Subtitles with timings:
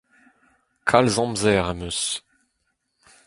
[0.89, 2.01] Kalz amzer am eus.